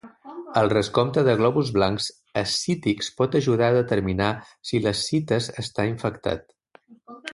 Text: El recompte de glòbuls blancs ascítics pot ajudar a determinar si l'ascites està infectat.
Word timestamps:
El 0.59 0.69
recompte 0.71 1.23
de 1.27 1.35
glòbuls 1.41 1.69
blancs 1.75 2.07
ascítics 2.41 3.11
pot 3.19 3.37
ajudar 3.41 3.69
a 3.69 3.77
determinar 3.77 4.31
si 4.71 4.81
l'ascites 4.87 5.51
està 5.67 5.87
infectat. 5.95 6.49